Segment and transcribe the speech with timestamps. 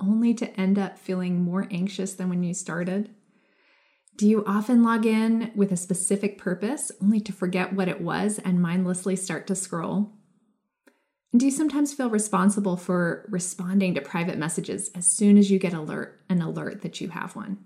[0.00, 3.14] only to end up feeling more anxious than when you started?
[4.16, 8.38] Do you often log in with a specific purpose only to forget what it was
[8.38, 10.12] and mindlessly start to scroll?
[11.36, 15.74] Do you sometimes feel responsible for responding to private messages as soon as you get
[15.74, 17.58] alert an alert that you have one?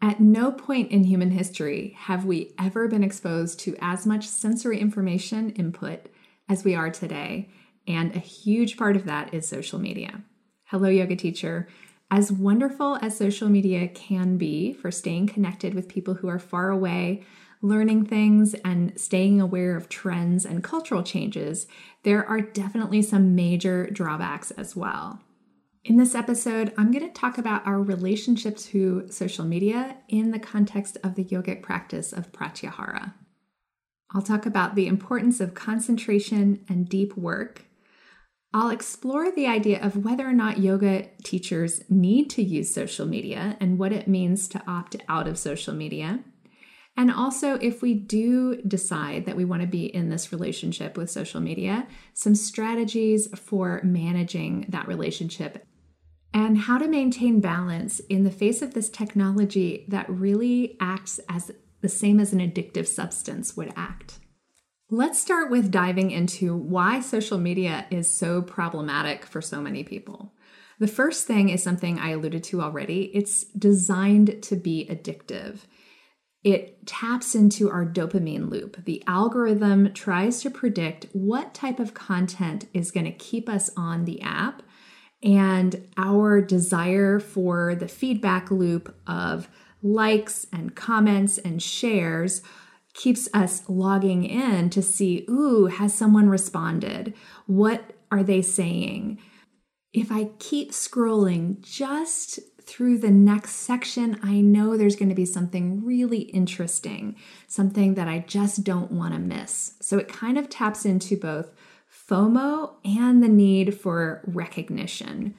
[0.00, 4.80] At no point in human history have we ever been exposed to as much sensory
[4.80, 6.06] information input
[6.48, 7.50] as we are today,
[7.86, 10.22] and a huge part of that is social media.
[10.70, 11.66] Hello, yoga teacher.
[12.10, 16.68] As wonderful as social media can be for staying connected with people who are far
[16.68, 17.24] away,
[17.62, 21.68] learning things, and staying aware of trends and cultural changes,
[22.02, 25.22] there are definitely some major drawbacks as well.
[25.86, 30.38] In this episode, I'm going to talk about our relationship to social media in the
[30.38, 33.14] context of the yogic practice of pratyahara.
[34.14, 37.64] I'll talk about the importance of concentration and deep work
[38.54, 43.56] I'll explore the idea of whether or not yoga teachers need to use social media
[43.60, 46.20] and what it means to opt out of social media.
[46.96, 51.10] And also, if we do decide that we want to be in this relationship with
[51.10, 55.64] social media, some strategies for managing that relationship
[56.34, 61.52] and how to maintain balance in the face of this technology that really acts as
[61.82, 64.18] the same as an addictive substance would act.
[64.90, 70.32] Let's start with diving into why social media is so problematic for so many people.
[70.78, 75.58] The first thing is something I alluded to already it's designed to be addictive.
[76.42, 78.82] It taps into our dopamine loop.
[78.86, 84.06] The algorithm tries to predict what type of content is going to keep us on
[84.06, 84.62] the app,
[85.22, 89.50] and our desire for the feedback loop of
[89.82, 92.40] likes and comments and shares
[92.98, 97.14] keeps us logging in to see, ooh, has someone responded?
[97.46, 99.20] What are they saying?
[99.92, 105.24] If I keep scrolling just through the next section, I know there's going to be
[105.24, 107.14] something really interesting,
[107.46, 109.74] something that I just don't want to miss.
[109.80, 111.52] So it kind of taps into both
[112.10, 115.36] FOMO and the need for recognition.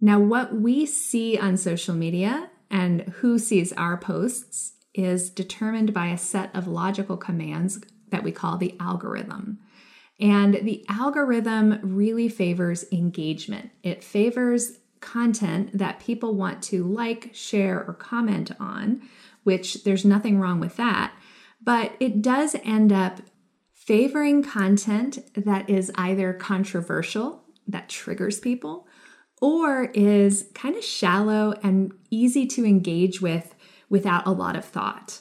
[0.00, 6.08] Now, what we see on social media and who sees our posts is determined by
[6.08, 7.80] a set of logical commands
[8.10, 9.58] that we call the algorithm.
[10.18, 13.70] And the algorithm really favors engagement.
[13.82, 19.02] It favors content that people want to like, share, or comment on,
[19.44, 21.14] which there's nothing wrong with that.
[21.62, 23.20] But it does end up
[23.72, 28.86] favoring content that is either controversial, that triggers people,
[29.40, 33.54] or is kind of shallow and easy to engage with
[33.90, 35.20] without a lot of thought.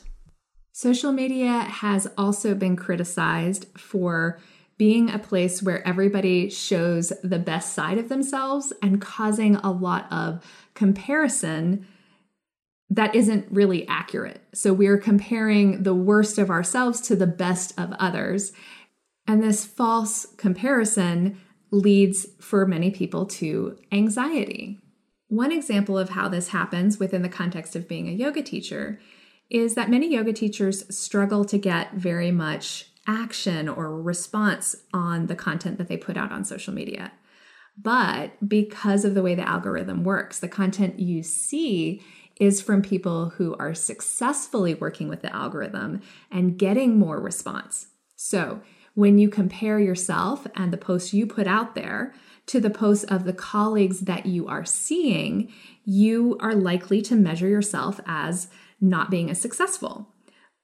[0.72, 4.40] Social media has also been criticized for
[4.78, 10.10] being a place where everybody shows the best side of themselves and causing a lot
[10.10, 10.42] of
[10.74, 11.86] comparison
[12.90, 14.42] that isn't really accurate.
[14.54, 18.54] So we're comparing the worst of ourselves to the best of others.
[19.28, 21.40] And this false comparison
[21.72, 24.80] leads for many people to anxiety.
[25.30, 29.00] One example of how this happens within the context of being a yoga teacher
[29.50, 35.36] is that many yoga teachers struggle to get very much action or response on the
[35.36, 37.12] content that they put out on social media.
[37.78, 42.04] But because of the way the algorithm works, the content you see
[42.40, 46.02] is from people who are successfully working with the algorithm
[46.32, 47.88] and getting more response.
[48.16, 48.62] So
[48.96, 52.14] when you compare yourself and the posts you put out there
[52.50, 55.54] to the posts of the colleagues that you are seeing,
[55.86, 58.48] you are likely to measure yourself as
[58.82, 60.08] not being as successful.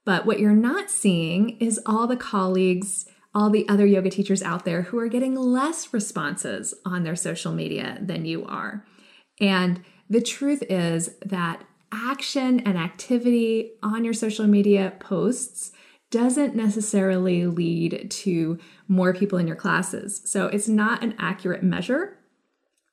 [0.03, 3.05] But what you're not seeing is all the colleagues,
[3.35, 7.53] all the other yoga teachers out there who are getting less responses on their social
[7.53, 8.83] media than you are.
[9.39, 15.71] And the truth is that action and activity on your social media posts
[16.11, 20.21] doesn't necessarily lead to more people in your classes.
[20.25, 22.17] So it's not an accurate measure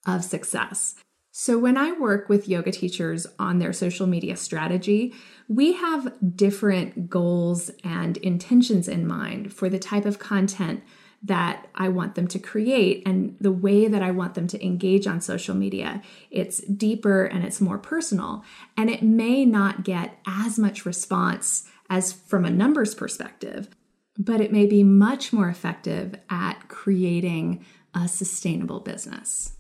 [0.07, 0.95] of success.
[1.35, 5.15] So, when I work with yoga teachers on their social media strategy,
[5.49, 10.83] we have different goals and intentions in mind for the type of content
[11.23, 15.07] that I want them to create and the way that I want them to engage
[15.07, 16.03] on social media.
[16.31, 18.45] It's deeper and it's more personal.
[18.77, 23.69] And it may not get as much response as from a numbers perspective,
[24.17, 27.63] but it may be much more effective at creating
[27.95, 29.53] a sustainable business.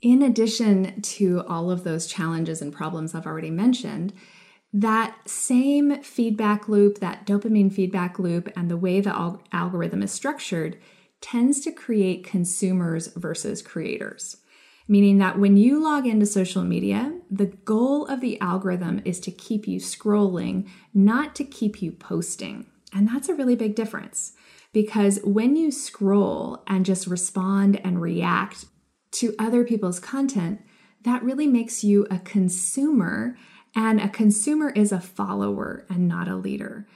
[0.00, 4.12] In addition to all of those challenges and problems I've already mentioned,
[4.72, 10.12] that same feedback loop, that dopamine feedback loop, and the way the al- algorithm is
[10.12, 10.78] structured
[11.20, 14.36] tends to create consumers versus creators.
[14.88, 19.30] Meaning that when you log into social media, the goal of the algorithm is to
[19.30, 22.66] keep you scrolling, not to keep you posting.
[22.92, 24.32] And that's a really big difference
[24.72, 28.66] because when you scroll and just respond and react
[29.12, 30.60] to other people's content,
[31.04, 33.36] that really makes you a consumer
[33.74, 36.86] and a consumer is a follower and not a leader.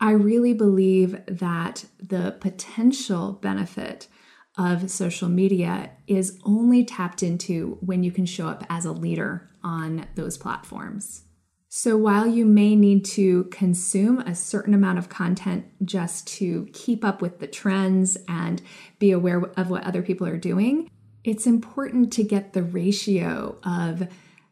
[0.00, 4.08] I really believe that the potential benefit
[4.56, 9.50] of social media is only tapped into when you can show up as a leader
[9.62, 11.22] on those platforms.
[11.68, 17.04] So while you may need to consume a certain amount of content just to keep
[17.04, 18.62] up with the trends and
[19.00, 20.88] be aware of what other people are doing,
[21.24, 24.06] it's important to get the ratio of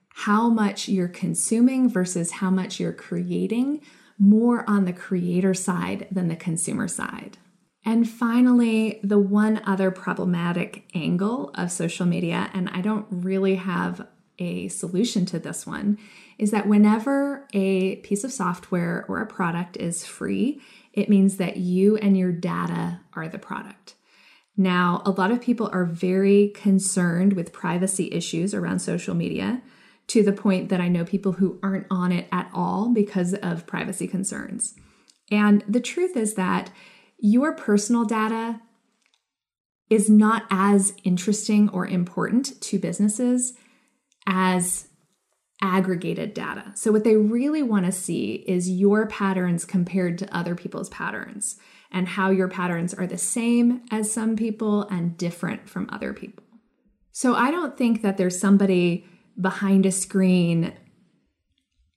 [0.09, 3.81] how much you're consuming versus how much you're creating
[4.19, 7.39] more on the creator side than the consumer side.
[7.85, 14.07] And finally, the one other problematic angle of social media, and I don't really have
[14.39, 15.99] a solution to this one,
[16.39, 20.61] is that whenever a piece of software or a product is free,
[20.93, 23.95] it means that you and your data are the product.
[24.57, 29.63] Now, a lot of people are very concerned with privacy issues around social media
[30.09, 33.67] to the point that I know people who aren't on it at all because of
[33.67, 34.75] privacy concerns.
[35.31, 36.71] And the truth is that
[37.23, 38.61] your personal data
[39.89, 43.53] is not as interesting or important to businesses
[44.27, 44.89] as
[45.61, 46.73] aggregated data.
[46.75, 51.57] So, what they really want to see is your patterns compared to other people's patterns
[51.93, 56.43] and how your patterns are the same as some people and different from other people.
[57.13, 59.07] So, I don't think that there's somebody
[59.41, 60.73] behind a screen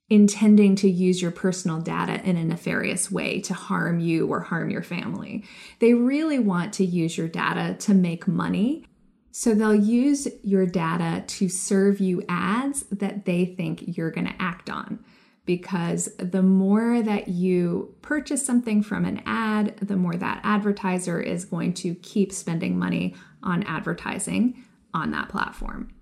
[0.09, 4.69] intending to use your personal data in a nefarious way to harm you or harm
[4.69, 5.43] your family.
[5.79, 8.85] They really want to use your data to make money.
[9.31, 14.41] So they'll use your data to serve you ads that they think you're going to
[14.41, 15.03] act on.
[15.45, 21.45] Because the more that you purchase something from an ad, the more that advertiser is
[21.45, 24.63] going to keep spending money on advertising
[24.93, 25.94] on that platform.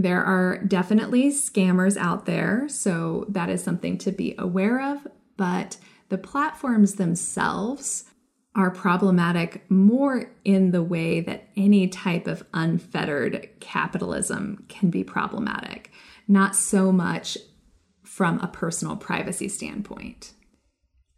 [0.00, 5.06] There are definitely scammers out there, so that is something to be aware of,
[5.36, 5.76] but
[6.08, 8.04] the platforms themselves
[8.54, 15.90] are problematic more in the way that any type of unfettered capitalism can be problematic,
[16.26, 17.36] not so much
[18.02, 20.32] from a personal privacy standpoint.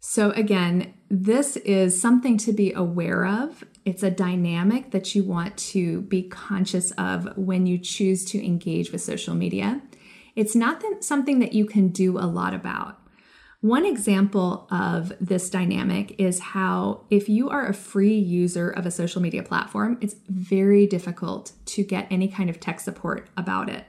[0.01, 3.63] So, again, this is something to be aware of.
[3.85, 8.91] It's a dynamic that you want to be conscious of when you choose to engage
[8.91, 9.79] with social media.
[10.35, 12.99] It's not something that you can do a lot about.
[13.61, 18.91] One example of this dynamic is how, if you are a free user of a
[18.91, 23.85] social media platform, it's very difficult to get any kind of tech support about it.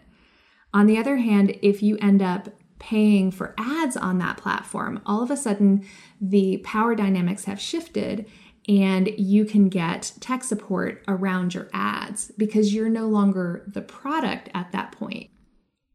[0.75, 5.23] On the other hand, if you end up paying for ads on that platform, all
[5.23, 5.87] of a sudden
[6.21, 8.27] the power dynamics have shifted
[8.69, 14.49] and you can get tech support around your ads because you're no longer the product
[14.55, 15.31] at that point.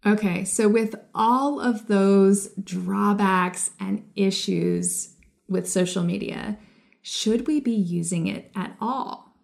[0.06, 5.16] Okay, so with all of those drawbacks and issues
[5.48, 6.58] with social media,
[7.02, 9.36] should we be using it at all?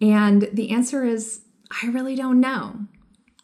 [0.00, 1.42] And the answer is
[1.82, 2.86] I really don't know.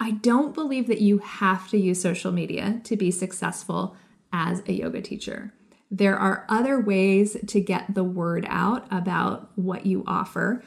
[0.03, 3.95] I don't believe that you have to use social media to be successful
[4.33, 5.53] as a yoga teacher.
[5.91, 10.65] There are other ways to get the word out about what you offer.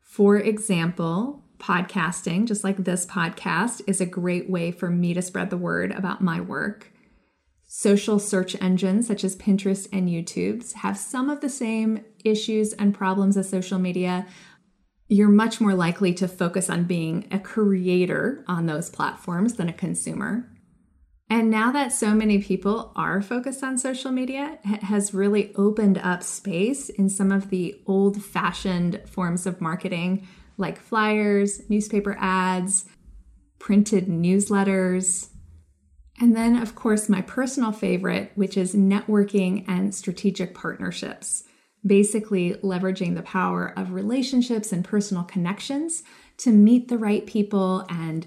[0.00, 5.50] For example, podcasting, just like this podcast, is a great way for me to spread
[5.50, 6.92] the word about my work.
[7.66, 12.94] Social search engines such as Pinterest and YouTube's have some of the same issues and
[12.94, 14.26] problems as social media,
[15.08, 19.72] you're much more likely to focus on being a creator on those platforms than a
[19.72, 20.48] consumer.
[21.30, 25.98] And now that so many people are focused on social media, it has really opened
[25.98, 32.86] up space in some of the old fashioned forms of marketing like flyers, newspaper ads,
[33.58, 35.28] printed newsletters.
[36.20, 41.44] And then, of course, my personal favorite, which is networking and strategic partnerships.
[41.86, 46.02] Basically leveraging the power of relationships and personal connections
[46.38, 48.26] to meet the right people and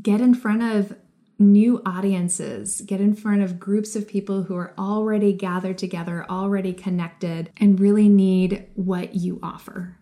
[0.00, 0.96] get in front of
[1.38, 6.72] new audiences, get in front of groups of people who are already gathered together, already
[6.72, 9.96] connected, and really need what you offer.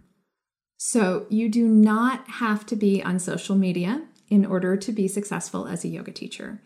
[0.77, 5.67] So, you do not have to be on social media in order to be successful
[5.67, 6.61] as a yoga teacher.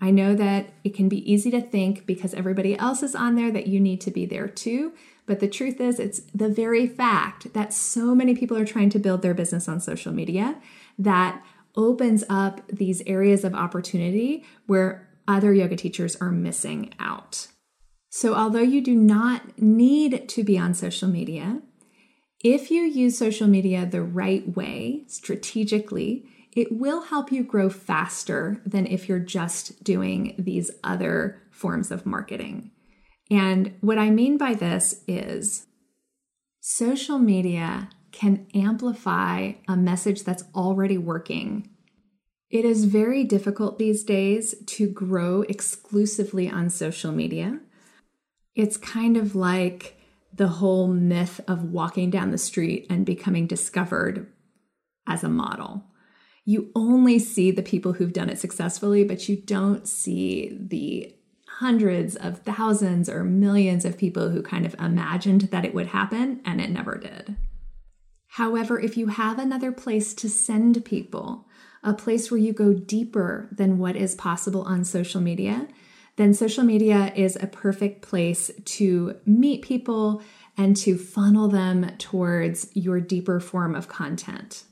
[0.00, 3.50] I know that it can be easy to think because everybody else is on there
[3.50, 4.92] that you need to be there too.
[5.28, 8.98] But the truth is, it's the very fact that so many people are trying to
[8.98, 10.56] build their business on social media
[10.98, 11.44] that
[11.76, 17.46] opens up these areas of opportunity where other yoga teachers are missing out.
[18.08, 21.60] So, although you do not need to be on social media,
[22.42, 28.62] if you use social media the right way, strategically, it will help you grow faster
[28.64, 32.70] than if you're just doing these other forms of marketing.
[33.30, 35.66] And what I mean by this is
[36.60, 41.68] social media can amplify a message that's already working.
[42.50, 47.60] It is very difficult these days to grow exclusively on social media.
[48.54, 49.98] It's kind of like
[50.32, 54.32] the whole myth of walking down the street and becoming discovered
[55.06, 55.84] as a model
[56.48, 61.14] you only see the people who've done it successfully, but you don't see the
[61.58, 66.40] hundreds of thousands or millions of people who kind of imagined that it would happen
[66.44, 67.36] and it never did.
[68.28, 71.48] However, if you have another place to send people,
[71.82, 75.66] a place where you go deeper than what is possible on social media,
[76.14, 80.22] then social media is a perfect place to meet people
[80.56, 84.62] and to funnel them towards your deeper form of content.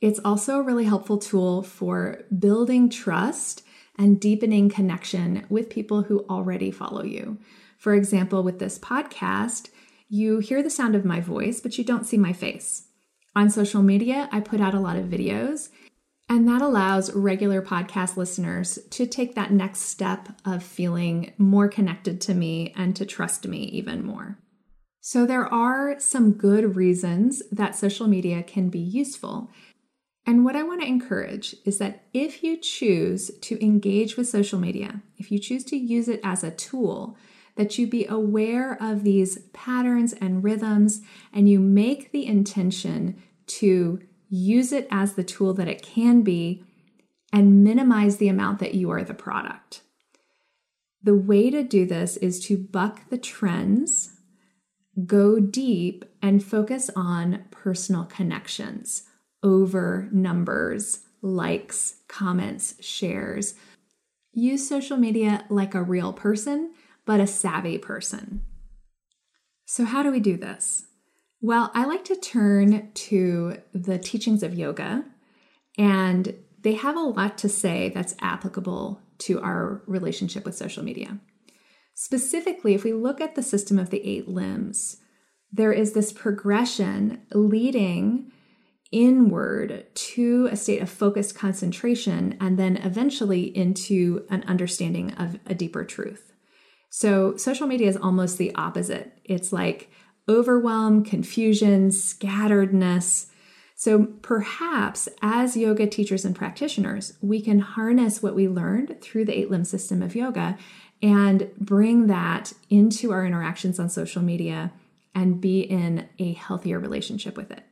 [0.00, 3.64] It's also a really helpful tool for building trust
[3.98, 7.38] and deepening connection with people who already follow you.
[7.78, 9.68] For example, with this podcast,
[10.08, 12.88] you hear the sound of my voice, but you don't see my face.
[13.34, 15.70] On social media, I put out a lot of videos,
[16.28, 22.20] and that allows regular podcast listeners to take that next step of feeling more connected
[22.22, 24.38] to me and to trust me even more.
[25.00, 29.50] So, there are some good reasons that social media can be useful.
[30.26, 34.58] And what I want to encourage is that if you choose to engage with social
[34.58, 37.16] media, if you choose to use it as a tool,
[37.56, 41.00] that you be aware of these patterns and rhythms
[41.32, 46.64] and you make the intention to use it as the tool that it can be
[47.32, 49.82] and minimize the amount that you are the product.
[51.02, 54.16] The way to do this is to buck the trends,
[55.04, 59.02] go deep, and focus on personal connections
[59.42, 63.54] over numbers, likes, comments, shares.
[64.32, 66.72] Use social media like a real person,
[67.04, 68.42] but a savvy person.
[69.64, 70.84] So, how do we do this?
[71.40, 75.04] Well, I like to turn to the teachings of yoga,
[75.76, 81.18] and they have a lot to say that's applicable to our relationship with social media.
[81.94, 84.98] Specifically, if we look at the system of the eight limbs,
[85.52, 88.32] there is this progression leading
[88.92, 95.54] inward to a state of focused concentration and then eventually into an understanding of a
[95.54, 96.32] deeper truth.
[96.90, 99.18] So, social media is almost the opposite.
[99.24, 99.90] It's like
[100.28, 103.26] overwhelm, confusion, scatteredness.
[103.74, 109.36] So, perhaps as yoga teachers and practitioners, we can harness what we learned through the
[109.36, 110.58] eight limb system of yoga
[111.02, 114.70] and bring that into our interactions on social media
[115.14, 117.64] and be in a healthier relationship with it.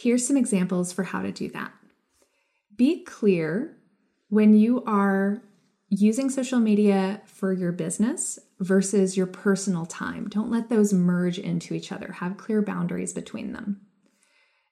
[0.00, 1.72] Here's some examples for how to do that.
[2.76, 3.76] Be clear
[4.28, 5.42] when you are
[5.88, 10.28] using social media for your business versus your personal time.
[10.28, 12.12] Don't let those merge into each other.
[12.12, 13.80] Have clear boundaries between them.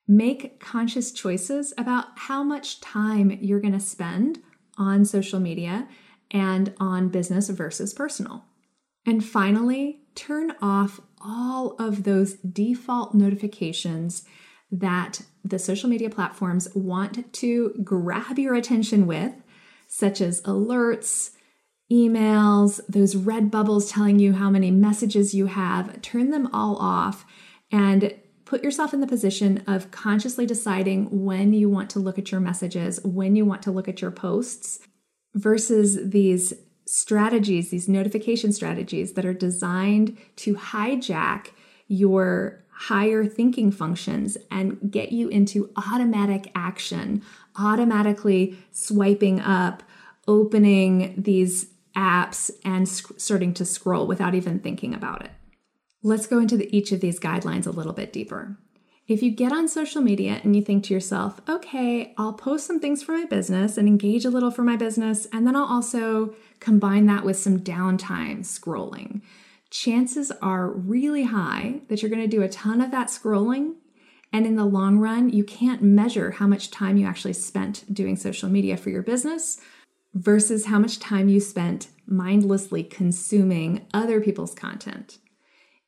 [0.06, 4.38] Make conscious choices about how much time you're going to spend
[4.78, 5.88] on social media
[6.30, 8.45] and on business versus personal.
[9.04, 14.25] And finally, turn off all of those default notifications
[14.71, 19.33] that the social media platforms want to grab your attention with,
[19.87, 21.31] such as alerts,
[21.91, 27.25] emails, those red bubbles telling you how many messages you have, turn them all off
[27.71, 32.31] and put yourself in the position of consciously deciding when you want to look at
[32.31, 34.81] your messages, when you want to look at your posts,
[35.35, 36.55] versus these
[36.87, 41.49] strategies, these notification strategies that are designed to hijack
[41.89, 47.23] your higher thinking functions and get you into automatic action,
[47.59, 49.83] automatically swiping up,
[50.28, 55.30] opening these apps and sc- starting to scroll without even thinking about it.
[56.02, 58.59] Let's go into the, each of these guidelines a little bit deeper.
[59.09, 62.80] If you get on social media and you think to yourself, okay, I'll post some
[62.80, 66.35] things for my business and engage a little for my business, and then I'll also
[66.61, 69.23] combine that with some downtime scrolling,
[69.71, 73.75] chances are really high that you're going to do a ton of that scrolling.
[74.33, 78.17] And in the long run, you can't measure how much time you actually spent doing
[78.17, 79.61] social media for your business
[80.15, 85.19] versus how much time you spent mindlessly consuming other people's content.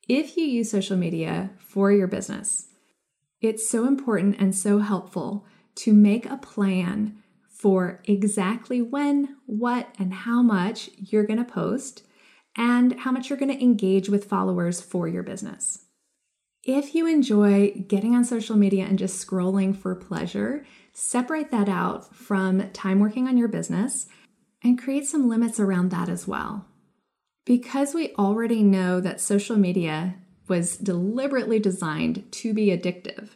[0.07, 2.67] If you use social media for your business,
[3.41, 5.45] it's so important and so helpful
[5.75, 7.17] to make a plan
[7.47, 12.03] for exactly when, what, and how much you're going to post
[12.59, 15.85] and how much you're going to engage with followers for your business.
[16.61, 22.13] If you enjoy getting on social media and just scrolling for pleasure, separate that out
[22.13, 24.07] from time working on your business
[24.61, 26.65] and create some limits around that as well.
[27.45, 30.15] Because we already know that social media
[30.49, 33.29] was deliberately designed to be addictive,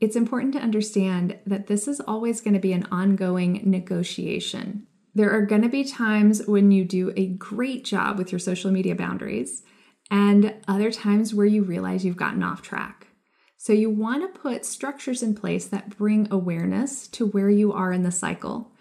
[0.00, 4.88] it's important to understand that this is always going to be an ongoing negotiation.
[5.14, 8.70] There are going to be times when you do a great job with your social
[8.70, 9.62] media boundaries,
[10.10, 13.08] and other times where you realize you've gotten off track.
[13.56, 17.92] So, you want to put structures in place that bring awareness to where you are
[17.92, 18.72] in the cycle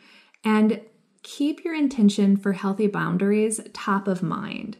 [0.43, 0.81] and
[1.21, 4.77] keep your intention for healthy boundaries top of mind.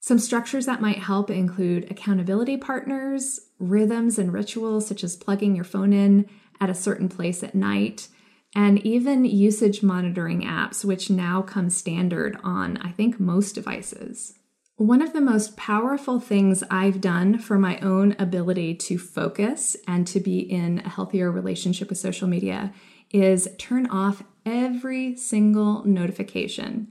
[0.00, 5.64] Some structures that might help include accountability partners, rhythms and rituals, such as plugging your
[5.64, 6.26] phone in
[6.58, 8.08] at a certain place at night,
[8.54, 14.34] and even usage monitoring apps, which now come standard on, I think, most devices.
[14.76, 20.06] One of the most powerful things I've done for my own ability to focus and
[20.06, 22.72] to be in a healthier relationship with social media
[23.10, 26.90] is turn off every single notification.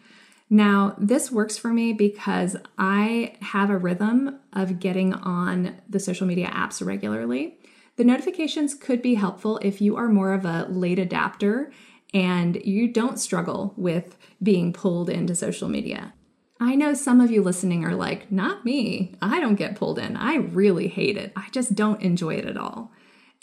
[0.50, 6.26] Now, this works for me because I have a rhythm of getting on the social
[6.26, 7.59] media apps regularly.
[8.00, 11.70] The notifications could be helpful if you are more of a late adapter
[12.14, 16.14] and you don't struggle with being pulled into social media.
[16.62, 19.16] I know some of you listening are like, not me.
[19.22, 20.16] I don't get pulled in.
[20.16, 21.34] I really hate it.
[21.36, 22.94] I just don't enjoy it at all.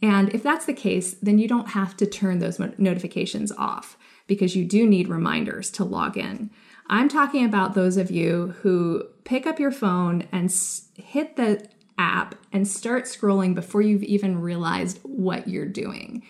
[0.00, 4.56] And if that's the case, then you don't have to turn those notifications off because
[4.56, 6.48] you do need reminders to log in.
[6.86, 10.50] I'm talking about those of you who pick up your phone and
[10.94, 16.22] hit the app and start scrolling before you've even realized what you're doing.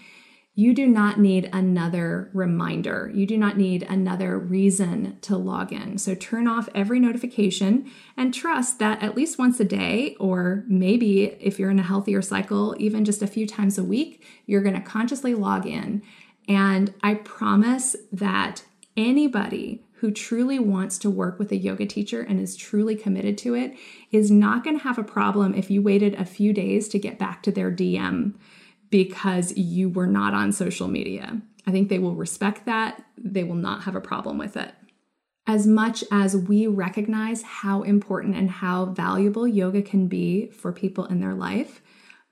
[0.58, 3.10] You do not need another reminder.
[3.12, 5.98] You do not need another reason to log in.
[5.98, 11.24] So turn off every notification and trust that at least once a day, or maybe
[11.24, 14.74] if you're in a healthier cycle, even just a few times a week, you're going
[14.74, 16.02] to consciously log in.
[16.48, 18.62] And I promise that
[18.96, 23.54] anybody who truly wants to work with a yoga teacher and is truly committed to
[23.54, 23.74] it
[24.10, 27.18] is not going to have a problem if you waited a few days to get
[27.18, 28.34] back to their DM
[28.90, 31.40] because you were not on social media.
[31.66, 33.02] I think they will respect that.
[33.16, 34.74] They will not have a problem with it.
[35.46, 41.06] As much as we recognize how important and how valuable yoga can be for people
[41.06, 41.80] in their life,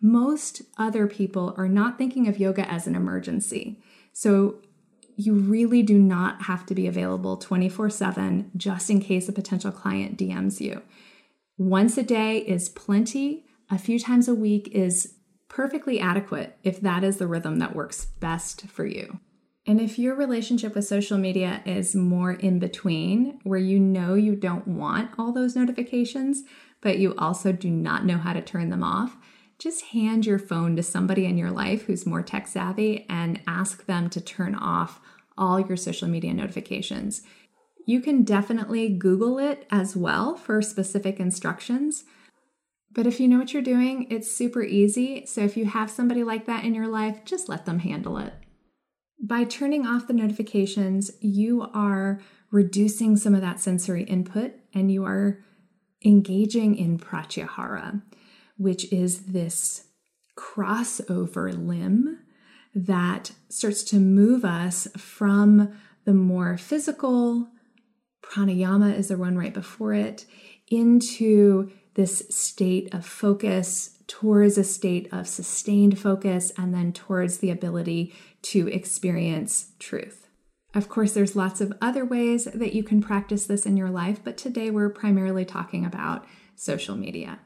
[0.01, 3.81] most other people are not thinking of yoga as an emergency.
[4.13, 4.57] So
[5.17, 9.73] you really do not have to be available 24 7 just in case a potential
[9.73, 10.83] client DMs you.
[11.57, 15.15] Once a day is plenty, a few times a week is
[15.49, 19.21] perfectly adequate if that is the rhythm that works best for you.
[19.67, 24.37] And if your relationship with social media is more in between, where you know you
[24.37, 26.43] don't want all those notifications,
[26.83, 29.17] but you also do not know how to turn them off,
[29.59, 33.87] just hand your phone to somebody in your life who's more tech savvy and ask
[33.87, 35.01] them to turn off
[35.37, 37.23] all your social media notifications.
[37.87, 42.05] You can definitely Google it as well for specific instructions.
[42.93, 45.27] But if you know what you're doing, it's super easy.
[45.27, 48.33] So if you have somebody like that in your life, just let them handle it.
[49.21, 55.05] By turning off the notifications, you are reducing some of that sensory input and you
[55.05, 55.41] are
[56.05, 58.03] engaging in pratyahara
[58.57, 59.89] which is this
[60.37, 62.19] crossover limb
[62.75, 67.49] that starts to move us from the more physical,
[68.23, 70.27] pranayama is the one right before it,
[70.69, 77.51] into this state of focus towards a state of sustained focus and then towards the
[77.51, 78.13] ability
[78.43, 80.27] to experience truth.
[80.75, 84.19] Of course, there's lots of other ways that you can practice this in your life,
[84.25, 87.39] but today we're primarily talking about social media.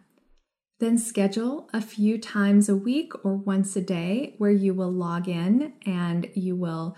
[0.80, 5.28] Then schedule a few times a week or once a day where you will log
[5.28, 6.96] in and you will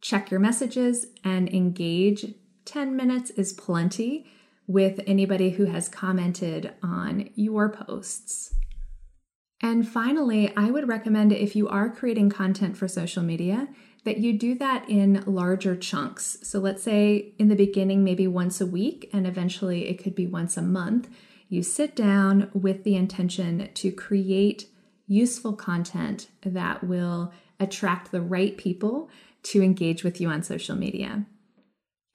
[0.00, 2.34] check your messages and engage.
[2.66, 4.26] 10 minutes is plenty,
[4.66, 8.54] with anybody who has commented on your posts.
[9.62, 13.68] And finally, I would recommend if you are creating content for social media,
[14.04, 16.38] that you do that in larger chunks.
[16.42, 20.26] So let's say in the beginning, maybe once a week, and eventually it could be
[20.26, 21.08] once a month.
[21.48, 24.68] You sit down with the intention to create
[25.06, 29.10] useful content that will attract the right people
[29.44, 31.26] to engage with you on social media.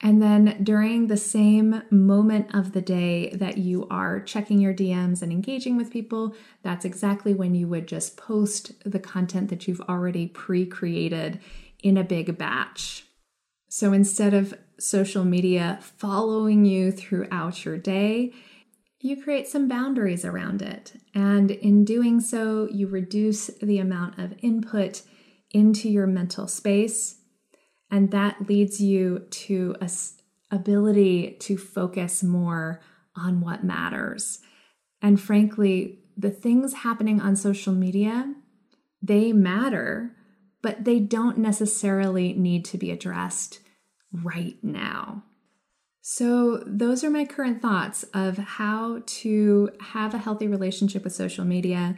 [0.02, 5.22] And then during the same moment of the day that you are checking your DMs
[5.22, 9.82] and engaging with people, that's exactly when you would just post the content that you've
[9.82, 11.40] already pre created
[11.84, 13.06] in a big batch.
[13.68, 18.34] So instead of social media following you throughout your day,
[19.02, 20.94] you create some boundaries around it.
[21.14, 25.04] And in doing so, you reduce the amount of input
[25.52, 27.22] into your mental space.
[27.90, 29.90] And that leads you to a
[30.52, 32.82] ability to focus more
[33.16, 34.40] on what matters.
[35.02, 38.34] And frankly, the things happening on social media,
[39.02, 40.16] they matter,
[40.62, 43.60] but they don't necessarily need to be addressed
[44.12, 45.24] right now.
[46.02, 51.46] So, those are my current thoughts of how to have a healthy relationship with social
[51.46, 51.98] media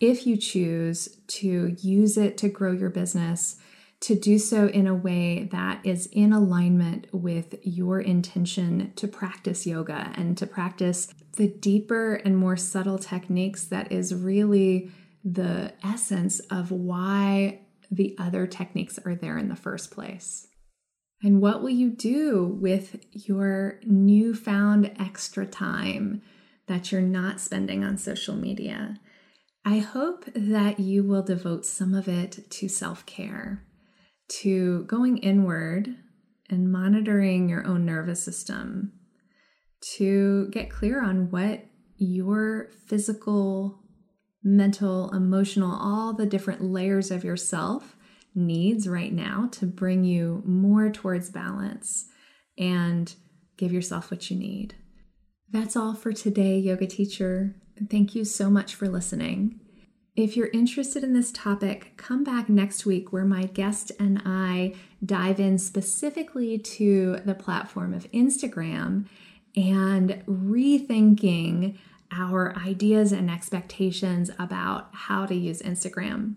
[0.00, 3.56] if you choose to use it to grow your business,
[4.00, 9.66] to do so in a way that is in alignment with your intention to practice
[9.66, 14.90] yoga and to practice the deeper and more subtle techniques that is really
[15.24, 20.46] the essence of why the other techniques are there in the first place.
[21.22, 26.22] And what will you do with your newfound extra time
[26.66, 29.00] that you're not spending on social media?
[29.64, 33.64] I hope that you will devote some of it to self care,
[34.40, 35.94] to going inward
[36.48, 38.92] and monitoring your own nervous system,
[39.96, 43.80] to get clear on what your physical,
[44.42, 47.96] mental, emotional, all the different layers of yourself
[48.38, 52.06] needs right now to bring you more towards balance
[52.56, 53.14] and
[53.56, 54.74] give yourself what you need.
[55.50, 57.56] That's all for today, yoga teacher.
[57.90, 59.60] Thank you so much for listening.
[60.16, 64.74] If you're interested in this topic, come back next week where my guest and I
[65.04, 69.06] dive in specifically to the platform of Instagram
[69.56, 71.78] and rethinking
[72.10, 76.34] our ideas and expectations about how to use Instagram.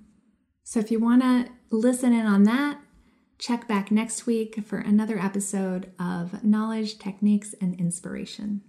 [0.63, 2.79] So if you want to listen in on that,
[3.39, 8.61] check back next week for another episode of Knowledge, Techniques, and Inspiration.